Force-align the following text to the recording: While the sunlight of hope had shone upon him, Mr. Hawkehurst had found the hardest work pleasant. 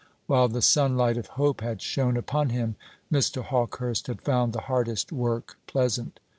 While 0.25 0.47
the 0.47 0.63
sunlight 0.63 1.15
of 1.17 1.27
hope 1.37 1.61
had 1.61 1.79
shone 1.79 2.17
upon 2.17 2.49
him, 2.49 2.75
Mr. 3.11 3.43
Hawkehurst 3.43 4.07
had 4.07 4.23
found 4.23 4.51
the 4.51 4.61
hardest 4.61 5.11
work 5.11 5.59
pleasant. 5.67 6.19